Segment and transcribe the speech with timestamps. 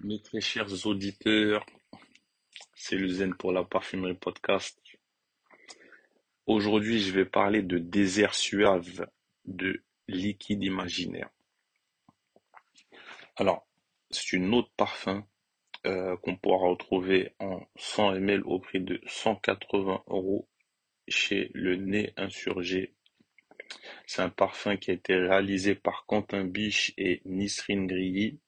[0.00, 1.66] Mes très chers auditeurs,
[2.76, 4.80] c'est le Zen pour la parfumerie podcast.
[6.46, 9.08] Aujourd'hui, je vais parler de désert suave
[9.44, 11.30] de liquide imaginaire.
[13.34, 13.66] Alors,
[14.12, 15.26] c'est une autre parfum
[15.84, 20.48] euh, qu'on pourra retrouver en 100 ml au prix de 180 euros
[21.08, 22.94] chez le Nez Insurgé.
[24.06, 28.38] C'est un parfum qui a été réalisé par Quentin Biche et Nisrine Grilly.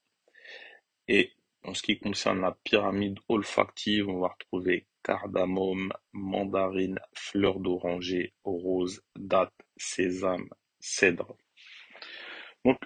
[1.09, 1.33] Et
[1.65, 9.03] en ce qui concerne la pyramide olfactive, on va retrouver cardamome, mandarine, fleur d'oranger, rose,
[9.17, 11.37] date, sésame, cèdre.
[12.65, 12.79] Donc,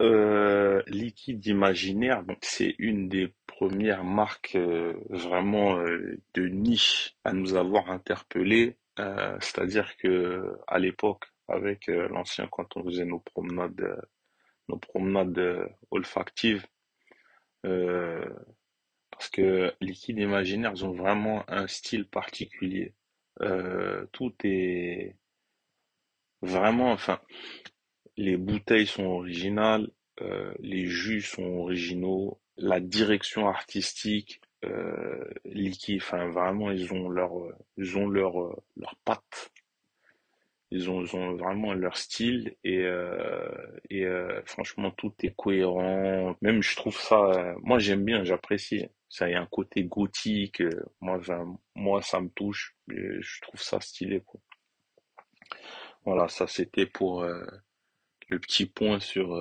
[0.00, 7.32] euh, liquide imaginaire, donc c'est une des premières marques euh, vraiment euh, de niche à
[7.32, 8.76] nous avoir interpellés.
[9.40, 13.96] C'est-à-dire que à l'époque, avec l'ancien, quand on faisait nos promenades,
[14.68, 16.66] nos promenades olfactives,
[17.62, 22.94] parce que Liquide Imaginaire, ils ont vraiment un style particulier.
[23.40, 25.16] Euh, tout est
[26.42, 27.20] vraiment, enfin,
[28.16, 36.28] les bouteilles sont originales, euh, les jus sont originaux, la direction artistique, euh, Liquide, enfin,
[36.28, 37.32] vraiment, ils ont leur,
[37.76, 38.34] ils ont leur,
[38.76, 39.52] leur patte
[40.70, 43.48] ils ont, ils ont vraiment leur style et, euh,
[43.90, 46.36] et euh, franchement tout est cohérent.
[46.42, 48.86] Même je trouve ça, euh, moi j'aime bien, j'apprécie.
[49.08, 50.60] Ça y a un côté gothique.
[50.60, 51.20] Euh, moi,
[51.74, 52.76] moi ça me touche.
[52.88, 54.40] je trouve ça stylé quoi.
[56.04, 57.44] Voilà, ça c'était pour euh,
[58.28, 59.36] le petit point sur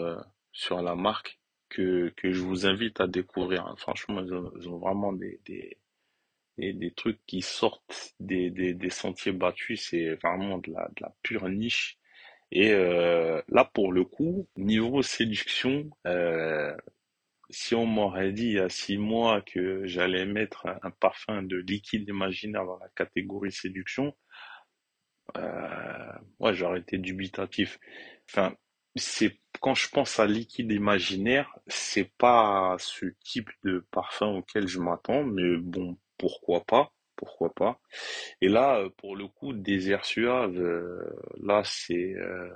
[0.52, 1.40] sur la marque
[1.70, 3.66] que que je vous invite à découvrir.
[3.68, 3.76] Hein.
[3.78, 5.78] Franchement, ils ont, ils ont vraiment des, des
[6.58, 11.14] et des trucs qui sortent des, des, sentiers battus, c'est vraiment de la, de la
[11.24, 11.98] pure niche.
[12.52, 16.76] Et euh, là, pour le coup, niveau séduction, euh,
[17.50, 21.58] si on m'aurait dit il y a six mois que j'allais mettre un, parfum de
[21.58, 24.16] liquide imaginaire dans la catégorie séduction,
[25.38, 27.80] euh, ouais, j'aurais été dubitatif.
[28.30, 28.56] Enfin,
[28.96, 34.80] c'est quand je pense à liquide imaginaire, c'est pas ce type de parfum auquel je
[34.80, 37.80] m'attends, mais bon, pourquoi pas, pourquoi pas.
[38.42, 41.02] Et là, euh, pour le coup, désert suave, euh,
[41.42, 42.50] là c'est euh,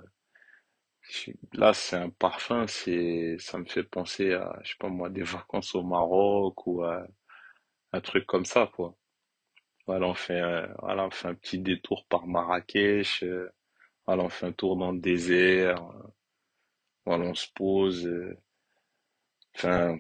[1.54, 5.24] là c'est un parfum, c'est ça me fait penser à je sais pas moi des
[5.24, 7.06] vacances au Maroc ou à
[7.94, 8.96] un truc comme ça quoi.
[9.88, 10.42] Voilà, on fait
[10.80, 13.24] voilà, on fait un petit détour par Marrakech,
[14.06, 15.84] voilà, on fait un tour dans le désert,
[17.06, 18.10] voilà, on se pose.
[19.56, 19.98] Enfin,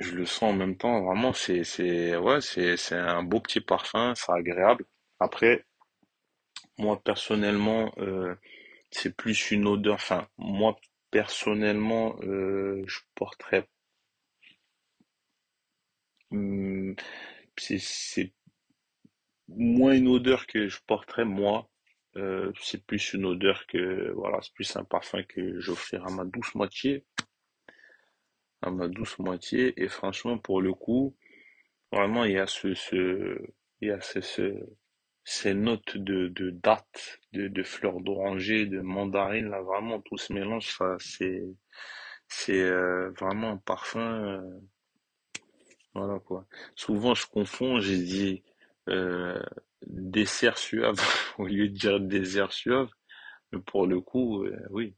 [0.00, 3.60] je le sens en même temps, vraiment, c'est, c'est, ouais, c'est, c'est un beau petit
[3.60, 4.84] parfum, c'est agréable.
[5.20, 5.64] Après,
[6.78, 8.34] moi personnellement, euh,
[8.90, 10.76] c'est plus une odeur, enfin, moi
[11.10, 13.68] personnellement, euh, je porterais,
[16.30, 16.94] hmm,
[17.56, 18.32] c'est, c'est
[19.48, 21.68] moins une odeur que je porterais moi,
[22.16, 26.24] euh, c'est plus une odeur que, voilà, c'est plus un parfum que j'offrirai à ma
[26.24, 27.04] douce moitié
[28.62, 29.80] à ma douce moitié.
[29.82, 31.16] Et franchement, pour le coup,
[31.92, 33.38] vraiment, il y a ce, ce,
[33.80, 34.54] il y a ce, ce
[35.24, 40.32] ces notes de, de date, de, de fleurs d'oranger, de mandarine, là, vraiment, tout se
[40.32, 41.42] mélange, ça, c'est,
[42.28, 44.60] c'est euh, vraiment un parfum, euh,
[45.94, 46.46] voilà quoi.
[46.76, 48.42] Souvent, je confonds, j'ai dit
[48.88, 49.42] euh,
[49.86, 50.96] dessert suave
[51.38, 52.88] au lieu de dire désert suave,
[53.52, 54.94] mais pour le coup, oui,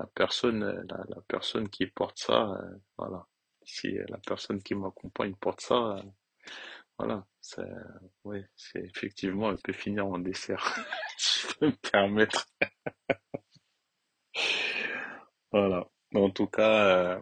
[0.00, 3.26] la personne, euh, la, personne qui porte ça, euh, voilà.
[3.62, 6.02] Si la personne qui m'accompagne porte ça, euh,
[6.98, 10.74] voilà, c'est, effectivement, elle peut finir en dessert,
[11.18, 12.46] si je peux me permettre.
[15.52, 15.88] Voilà.
[16.14, 17.20] En tout cas,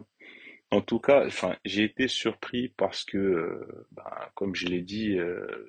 [0.69, 5.17] en tout cas, enfin, j'ai été surpris parce que, ben, comme je l'ai dit,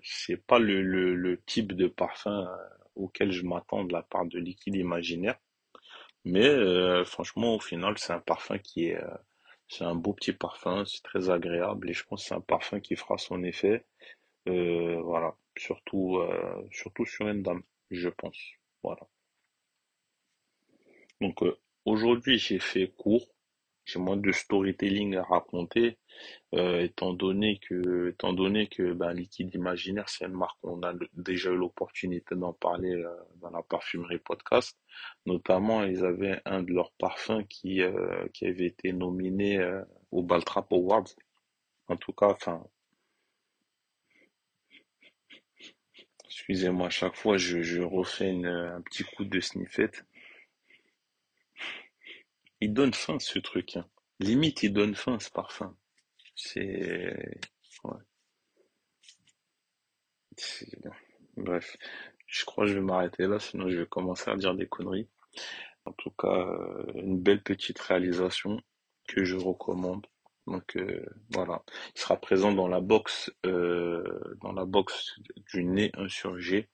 [0.03, 2.47] c'est pas le type de parfum
[2.97, 5.39] auquel je m'attends de la part de Liquide Imaginaire.
[6.25, 9.17] Mais euh, franchement, au final, c'est un parfum qui est, euh,
[9.69, 12.81] c'est un beau petit parfum, c'est très agréable et je pense que c'est un parfum
[12.81, 13.85] qui fera son effet.
[14.49, 16.21] Euh, voilà, surtout,
[16.73, 18.39] surtout sur une dame, je pense.
[18.83, 19.03] Voilà.
[21.21, 21.45] Donc
[21.85, 23.29] aujourd'hui, j'ai fait court
[23.85, 25.99] j'ai moins de storytelling à raconter,
[26.55, 30.93] euh, étant donné que, étant donné que ben, Liquide Imaginaire, c'est une marque, on a
[31.15, 33.09] déjà eu l'opportunité d'en parler euh,
[33.41, 34.79] dans la parfumerie podcast.
[35.27, 39.59] Notamment, ils avaient un de leurs parfums qui, euh, qui avait été nominé
[40.11, 41.09] au Baltrap Awards.
[41.89, 42.65] En tout cas, enfin,
[46.27, 50.05] excusez-moi, à chaque fois, je, je refais un petit coup de sniffette.
[52.61, 53.77] Il donne faim ce truc.
[53.77, 53.87] Hein.
[54.19, 55.77] Limite, il donne faim ce parfum.
[56.35, 57.41] C'est,
[57.85, 58.01] ouais,
[61.37, 61.77] bref.
[62.27, 65.09] Je crois que je vais m'arrêter là, sinon je vais commencer à dire des conneries.
[65.85, 68.61] En tout cas, euh, une belle petite réalisation
[69.09, 70.07] que je recommande.
[70.47, 71.63] Donc euh, voilà,
[71.95, 74.05] il sera présent dans la box, euh,
[74.41, 75.19] dans la box
[75.53, 76.69] du nez insurgé.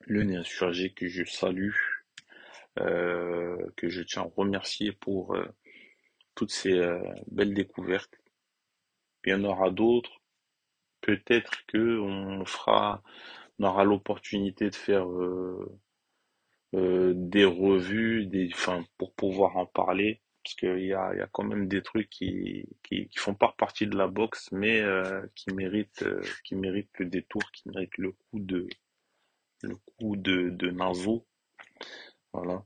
[0.00, 1.74] Le nez insurgé que je salue,
[2.76, 5.36] que je tiens à remercier pour
[6.34, 6.80] toutes ces
[7.26, 8.14] belles découvertes.
[9.24, 10.20] Il y en aura d'autres.
[11.00, 13.02] Peut-être que on fera,
[13.58, 15.06] on aura l'opportunité de faire
[16.74, 21.28] euh, des revues, des, enfin, pour pouvoir en parler, parce qu'il y a, y a
[21.32, 25.26] quand même des trucs qui, qui, qui font pas partie de la boxe, mais euh,
[25.34, 28.68] qui méritent, euh, qui méritent le détour, qui méritent le coup de,
[29.62, 31.26] le coup de, de naso.
[32.40, 32.62] Voilà.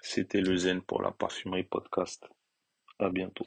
[0.00, 2.26] C'était le Zen pour la parfumerie podcast.
[2.98, 3.46] À bientôt.